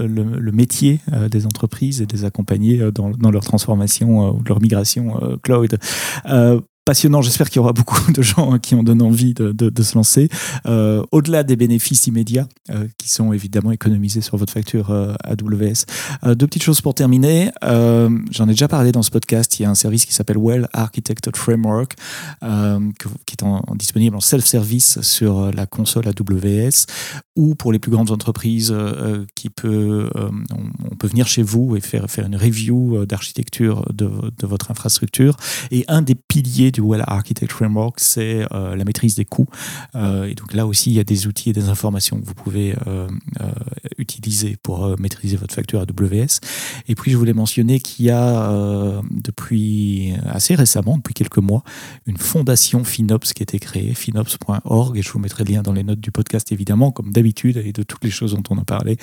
[0.00, 5.38] le, le, métier des entreprises et des accompagner dans, dans leur transformation ou leur migration
[5.42, 5.78] cloud
[6.84, 7.22] passionnant.
[7.22, 10.28] J'espère qu'il y aura beaucoup de gens qui ont donné envie de, se lancer.
[10.66, 16.34] Euh, Au-delà des bénéfices immédiats euh, qui sont évidemment économisés sur votre facture euh, AWS.
[16.34, 17.50] Deux petites choses pour terminer.
[17.62, 19.58] J'en ai déjà parlé dans ce podcast.
[19.58, 21.94] Il y a un service qui s'appelle Well Architected Framework
[22.40, 26.86] qui est disponible en self-service sur la console AWS
[27.36, 28.74] ou pour les plus grandes entreprises
[29.34, 34.10] qui peut, on, on, peut venir chez vous et faire, faire une review d'architecture de,
[34.38, 35.36] de votre infrastructure.
[35.70, 39.46] Et un des piliers du Well Architect Framework, c'est euh, la maîtrise des coûts.
[39.94, 42.34] Euh, et donc là aussi, il y a des outils et des informations que vous
[42.34, 43.08] pouvez euh,
[43.96, 46.40] utiliser pour maîtriser votre facture AWS.
[46.88, 51.62] Et puis, je voulais mentionner qu'il y a depuis assez récemment, depuis quelques mois,
[52.06, 55.72] une fondation FinOps qui a été créée, finops.org, et je vous mettrai le lien dans
[55.72, 58.64] les notes du podcast évidemment, comme d'habitude, et de toutes les choses dont on a
[58.64, 58.96] parlé,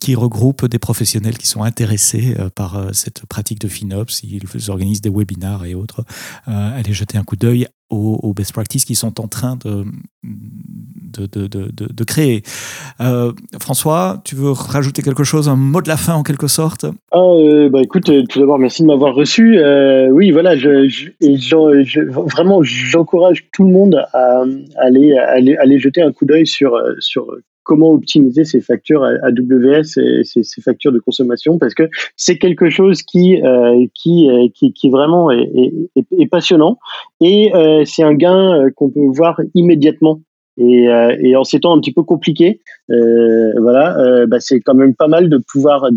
[0.00, 4.22] qui regroupe des professionnels qui sont intéressés par cette pratique de FinOps.
[4.24, 6.04] Ils organisent des webinars et autres
[6.56, 9.84] aller jeter un coup d'œil aux, best practices qui sont en train de,
[10.24, 12.42] de, de, de, créer.
[13.00, 16.84] Euh, François, tu veux rajouter quelque chose, un mot de la fin en quelque sorte?
[17.14, 19.60] Euh, bah Écoute, tout d'abord, merci de m'avoir reçu.
[20.10, 21.10] oui, voilà, je,
[22.34, 24.42] vraiment, j'encourage tout le monde à
[24.78, 27.26] aller, aller, aller jeter un coup d'œil sur, sur
[27.66, 33.02] comment optimiser ces factures AWS et ces, factures de consommation parce que c'est quelque chose
[33.02, 36.78] qui euh, euh, qui, qui vraiment est, passionnant
[37.20, 40.20] et euh, c'est un gain qu'on peut voir immédiatement
[40.58, 45.28] et, en ces temps un petit peu compliqués, voilà, bah c'est quand même pas mal
[45.28, 45.90] de pouvoir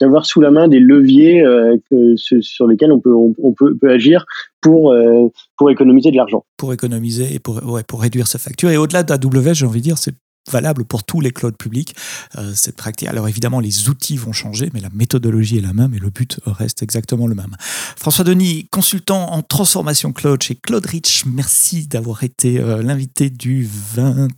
[0.00, 1.44] d'avoir sous la main des leviers
[2.16, 4.24] sur lesquels on peut on, peut, peut, agir
[4.62, 4.96] pour
[5.58, 6.46] pour économiser de l'argent.
[6.56, 8.70] Pour économiser et pour pour réduire sa facture.
[8.70, 10.14] Et au-delà d'AWS, j'ai envie de dire, c'est
[10.50, 11.94] valable pour tous les clouds publics.
[12.36, 13.08] Euh, cette pratique.
[13.08, 16.40] Alors évidemment, les outils vont changer, mais la méthodologie est la même et le but
[16.46, 17.56] reste exactement le même.
[17.96, 23.68] François Denis, consultant en transformation cloud chez Cloud Rich, merci d'avoir été euh, l'invité du
[23.94, 24.28] 20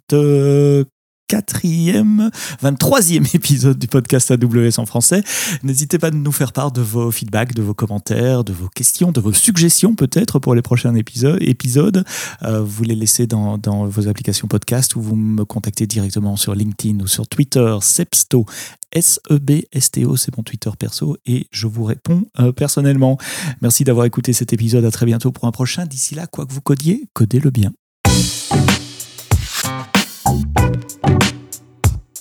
[1.28, 2.30] quatrième,
[2.62, 5.22] 23e épisode du podcast AWS en français.
[5.62, 9.12] N'hésitez pas à nous faire part de vos feedbacks, de vos commentaires, de vos questions,
[9.12, 12.04] de vos suggestions peut-être pour les prochains épisodes.
[12.42, 16.98] Euh, vous les laissez dans, vos applications podcast ou vous me contactez directement sur LinkedIn
[17.00, 18.46] ou sur Twitter, Sepsto,
[18.92, 23.18] S-E-B-S-T-O, c'est mon Twitter perso et je vous réponds euh, personnellement.
[23.60, 24.86] Merci d'avoir écouté cet épisode.
[24.86, 25.84] À très bientôt pour un prochain.
[25.84, 27.72] D'ici là, quoi que vous codiez, codez-le bien.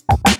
[0.10, 0.37] you